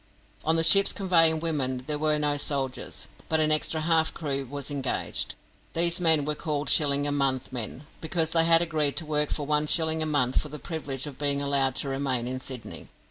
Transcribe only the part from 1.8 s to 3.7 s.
there were no soldiers, but an